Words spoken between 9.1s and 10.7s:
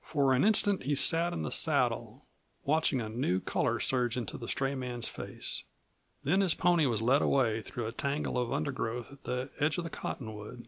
at the edge of the cottonwood.